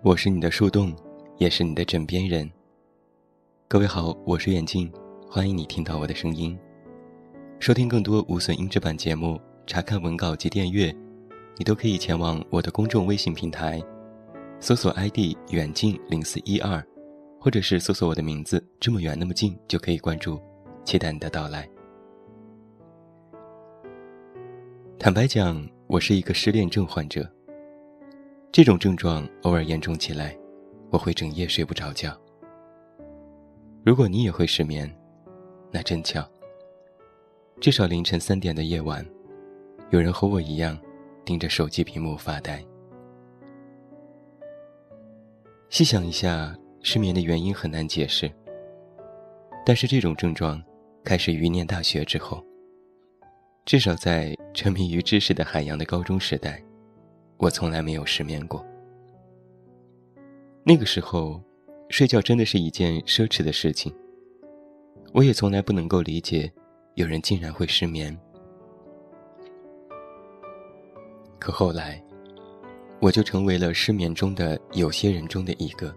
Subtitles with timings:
[0.00, 0.94] 我是你的树洞，
[1.38, 2.48] 也是你的枕边人。
[3.66, 4.88] 各位好，我是远近，
[5.28, 6.56] 欢迎你听到我的声音。
[7.58, 10.94] 收听更多无损音质版节目，查看文稿及订阅，
[11.56, 13.82] 你都可以前往我的公众微信平台，
[14.60, 16.80] 搜索 ID 远近零四一二，
[17.40, 20.40] 或者是搜索我的名字这么远那么近就可以关注，
[20.84, 21.68] 期待你的到来。
[24.96, 27.28] 坦白讲，我是一个失恋症患者。
[28.50, 30.36] 这种症状偶尔严重起来，
[30.90, 32.18] 我会整夜睡不着觉。
[33.84, 34.90] 如果你也会失眠，
[35.70, 36.26] 那真巧。
[37.60, 39.06] 至少凌晨三点的夜晚，
[39.90, 40.78] 有人和我一样，
[41.24, 42.64] 盯着手机屏幕发呆。
[45.68, 48.30] 细想一下，失眠的原因很难解释。
[49.64, 50.62] 但是这种症状，
[51.04, 52.42] 开始于念大学之后。
[53.66, 56.62] 至少在沉迷于知识的海洋的高中时代。
[57.38, 58.64] 我从来没有失眠过。
[60.64, 61.40] 那个时候，
[61.88, 63.94] 睡觉真的是一件奢侈的事情。
[65.14, 66.52] 我也从来不能够理解，
[66.94, 68.14] 有人竟然会失眠。
[71.38, 72.02] 可后来，
[73.00, 75.94] 我就成为了失眠中的有些人中的一个，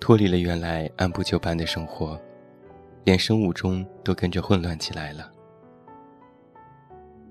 [0.00, 2.18] 脱离了原来按部就班的生活，
[3.04, 5.30] 连生物钟都跟着混乱起来了。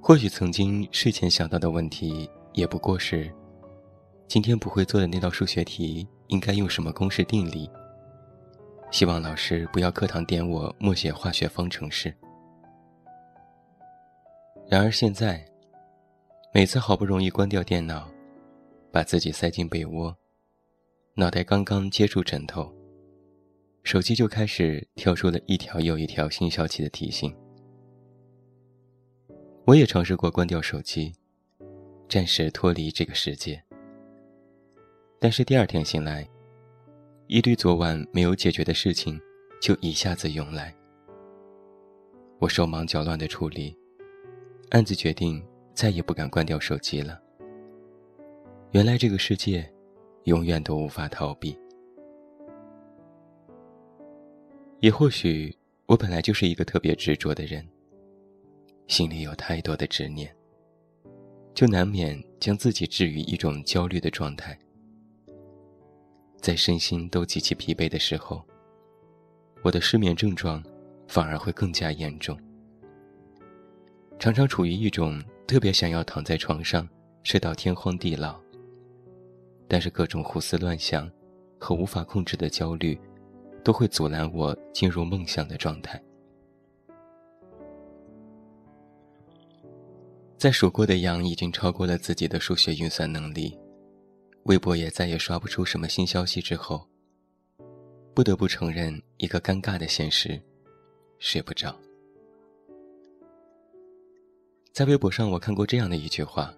[0.00, 2.28] 或许曾经睡前想到的问题。
[2.54, 3.32] 也不过是，
[4.28, 7.70] 今天不会做的那道数学题应该用什么公式定理？
[8.90, 12.14] 希望老师不要课堂点我默写化学方程式。
[14.68, 15.42] 然而现在，
[16.52, 18.06] 每次好不容易关掉电脑，
[18.90, 20.14] 把自己塞进被窝，
[21.14, 22.70] 脑袋刚刚接触枕头，
[23.82, 27.34] 手机就开始跳出了一条又一条新消息的提醒。
[29.64, 31.14] 我也尝试过关掉手机。
[32.12, 33.64] 暂时脱离这个世界，
[35.18, 36.28] 但是第二天醒来，
[37.26, 39.18] 一堆昨晚没有解决的事情
[39.62, 40.76] 就一下子涌来。
[42.38, 43.74] 我手忙脚乱的处理，
[44.72, 47.18] 暗自决定再也不敢关掉手机了。
[48.72, 49.66] 原来这个世界，
[50.24, 51.58] 永远都无法逃避。
[54.80, 55.56] 也或许
[55.86, 57.66] 我本来就是一个特别执着的人，
[58.86, 60.30] 心里有太多的执念。
[61.54, 64.58] 就难免将自己置于一种焦虑的状态，
[66.40, 68.42] 在身心都极其疲惫的时候，
[69.62, 70.64] 我的失眠症状
[71.06, 72.38] 反而会更加严重，
[74.18, 76.88] 常常处于一种特别想要躺在床上
[77.22, 78.40] 睡到天荒地老，
[79.68, 81.10] 但是各种胡思乱想
[81.58, 82.98] 和无法控制的焦虑，
[83.62, 86.02] 都会阻拦我进入梦乡的状态。
[90.42, 93.56] 在数过的羊已经超过了自己的数学运算能力，
[94.46, 96.84] 微博也再也刷不出什么新消息之后，
[98.12, 100.42] 不得不承认一个尴尬的现实：
[101.20, 101.78] 睡不着。
[104.72, 106.52] 在微博上，我看过这样的一句话：“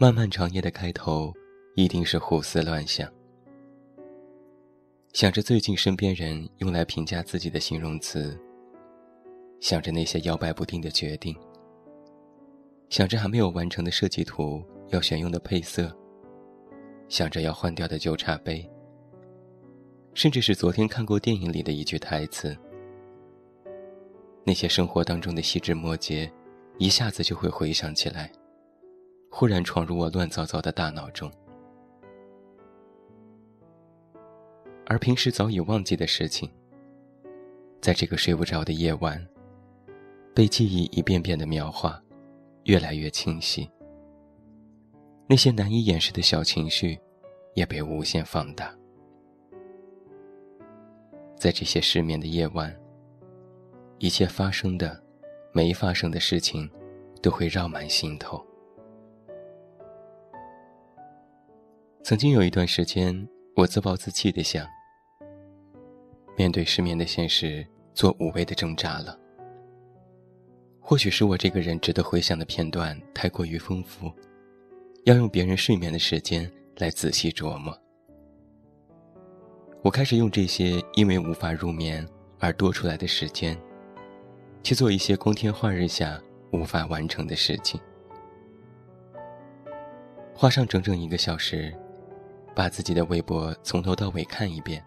[0.00, 1.34] 漫漫长夜的开头，
[1.74, 3.12] 一定是胡思乱想，
[5.12, 8.40] 想着最近身边人用来评价自己的形容词，
[9.60, 11.36] 想着那些摇摆不定的决定。”
[12.92, 15.90] 想着还没有完成的设计图，要选用的配色，
[17.08, 18.70] 想着要换掉的旧茶杯，
[20.12, 22.54] 甚至是昨天看过电影里的一句台词，
[24.44, 26.30] 那些生活当中的细枝末节，
[26.76, 28.30] 一下子就会回想起来，
[29.30, 31.32] 忽然闯入我乱糟糟的大脑中，
[34.84, 36.46] 而平时早已忘记的事情，
[37.80, 39.26] 在这个睡不着的夜晚，
[40.34, 42.01] 被记忆一遍遍的描画。
[42.64, 43.68] 越来越清晰，
[45.28, 46.98] 那些难以掩饰的小情绪，
[47.54, 48.72] 也被无限放大。
[51.36, 52.72] 在这些失眠的夜晚，
[53.98, 55.02] 一切发生的、
[55.52, 56.70] 没发生的事情，
[57.20, 58.40] 都会绕满心头。
[62.04, 64.66] 曾经有一段时间，我自暴自弃的想，
[66.36, 69.18] 面对失眠的现实，做无谓的挣扎了。
[70.84, 74.12] 或许是我这个人值得回想的片段太过于丰富，
[75.04, 77.72] 要用别人睡眠的时间来仔细琢磨。
[79.80, 82.06] 我开始用这些因为无法入眠
[82.40, 83.56] 而多出来的时间，
[84.64, 86.20] 去做一些光天化日下
[86.50, 87.80] 无法完成的事情，
[90.34, 91.72] 花上整整一个小时，
[92.56, 94.84] 把自己的微博从头到尾看一遍，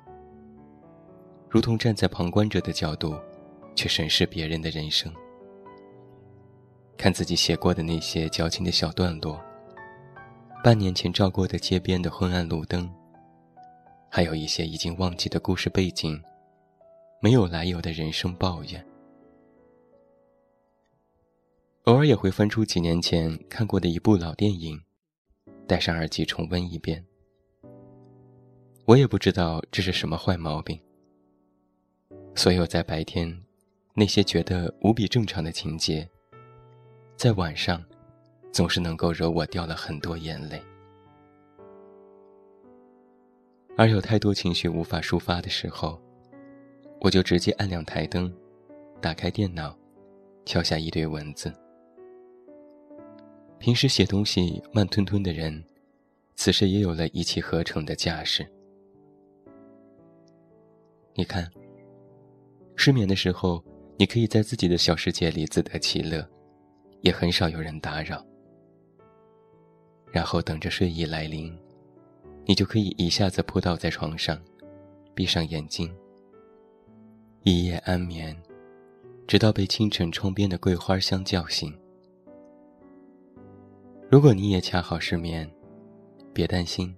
[1.49, 3.17] 如同站在旁观者的角度，
[3.75, 5.11] 去审视别人的人生。
[7.05, 9.39] 看自己写过的那些矫情的小段落，
[10.63, 12.91] 半年前照过的街边的昏暗路灯，
[14.09, 16.19] 还有一些已经忘记的故事背景，
[17.21, 18.83] 没有来由的人生抱怨。
[21.83, 24.81] 偶尔也会翻出几年前看过的一部老电影，
[25.67, 27.05] 戴上耳机重温一遍。
[28.85, 30.81] 我也不知道这是什么坏毛病。
[32.33, 33.43] 所有在白天
[33.93, 36.09] 那些觉得无比正常的情节，
[37.15, 37.83] 在晚上。
[38.55, 40.63] 总是能够惹我掉了很多眼泪，
[43.75, 46.01] 而有太多情绪无法抒发的时候，
[47.01, 48.33] 我就直接按亮台灯，
[49.01, 49.77] 打开电脑，
[50.45, 51.53] 敲下一堆文字。
[53.59, 55.61] 平时写东西慢吞吞的人，
[56.37, 58.49] 此时也有了一气呵成的架势。
[61.13, 61.51] 你看，
[62.77, 63.61] 失眠的时候，
[63.97, 66.25] 你可以在自己的小世界里自得其乐，
[67.05, 68.25] 也很少有人打扰。
[70.11, 71.55] 然后等着睡意来临，
[72.45, 74.41] 你就可以一下子扑倒在床上，
[75.13, 75.95] 闭上眼睛，
[77.43, 78.35] 一夜安眠，
[79.27, 81.71] 直到被清晨窗边的桂花香叫醒。
[84.09, 85.47] 如果你也恰好失眠，
[86.33, 86.95] 别担心，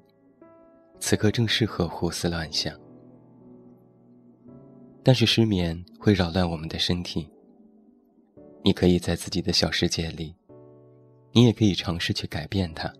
[1.01, 2.73] 此刻正适合胡思乱想。
[5.03, 7.29] 但是失眠会扰乱我们的身体，
[8.67, 10.35] 你可以在自己的小世界里，
[11.31, 12.93] 你也可以尝试去改变它。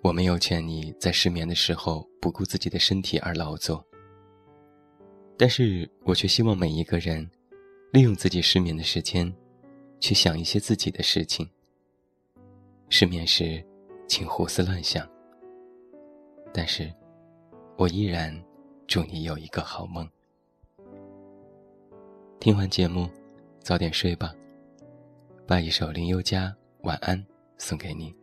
[0.00, 3.84] 我没有劝你在失眠的时候不顾自己的身体而劳作，
[5.36, 7.30] 但是我却希望每一个人，
[7.92, 9.30] 利用自己失眠的时间，
[10.00, 11.46] 去想一些自己的事情。
[12.88, 13.62] 失眠时，
[14.08, 15.06] 请胡思乱想。
[16.54, 16.90] 但是，
[17.76, 18.34] 我依然
[18.86, 20.08] 祝你有一个好梦。
[22.40, 23.10] 听完节目，
[23.64, 24.34] 早点睡吧。
[25.46, 26.48] 把一首林宥嘉
[26.82, 27.18] 《晚安》
[27.56, 28.14] 送给你。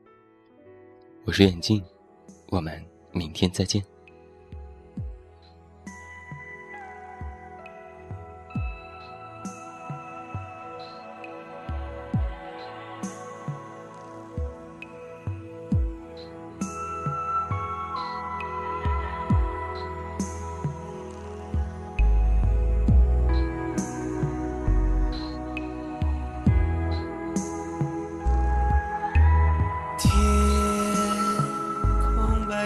[1.25, 1.83] 我是眼镜，
[2.49, 2.79] 我们
[3.11, 3.83] 明天再见。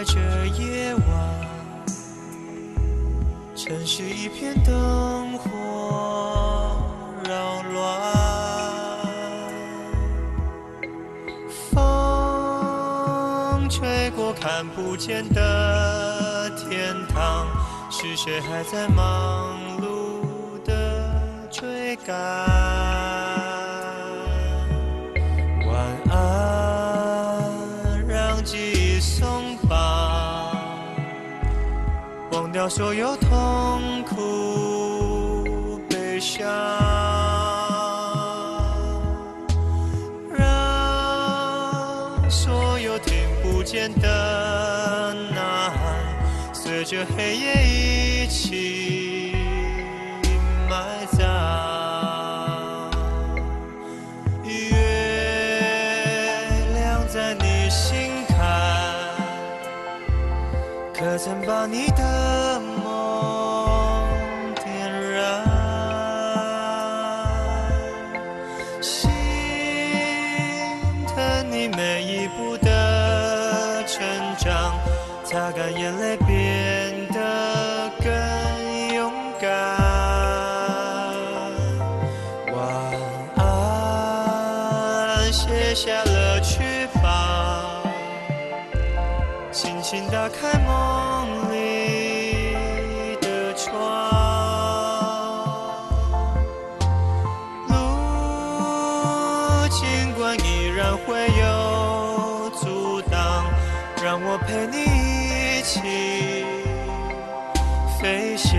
[0.06, 0.20] 这
[0.62, 1.04] 夜晚，
[3.56, 5.50] 城市一片灯火
[7.28, 7.84] 扰乱，
[11.72, 11.78] 风
[13.68, 17.48] 吹过看不见的天堂，
[17.90, 21.10] 是谁还在忙碌的
[21.50, 22.85] 追赶？
[32.56, 36.48] 让所有痛苦悲伤，
[40.34, 49.15] 让所有听不见的呐喊，随着黑夜一起
[60.98, 64.02] 可曾把你的梦
[64.64, 65.44] 点燃
[68.80, 69.10] 心
[71.06, 74.02] 疼你每一步的成
[74.38, 74.74] 长
[75.22, 79.50] 擦干眼泪变得更勇敢。
[82.54, 82.56] 晚
[83.36, 86.25] 安卸下了。
[89.96, 93.72] 请打开梦里的窗。
[97.68, 97.72] 路
[99.70, 103.46] 尽管依然会有阻挡，
[104.04, 105.62] 让我陪你一。
[105.62, 105.80] 起
[107.98, 108.52] 飞翔，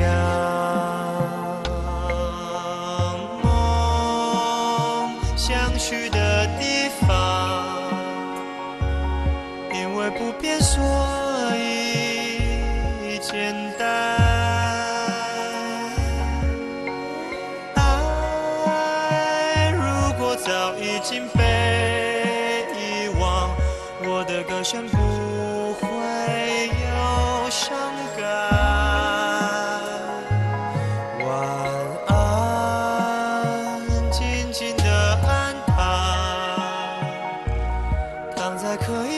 [20.97, 23.55] 已经被遗忘
[24.01, 24.97] 我的歌声不
[25.73, 25.85] 会
[26.89, 27.77] 有伤
[28.17, 28.23] 感。
[31.23, 31.29] 晚
[32.07, 33.77] 安
[34.11, 34.89] 静静的
[35.27, 35.77] 安躺
[38.35, 39.16] 躺在可以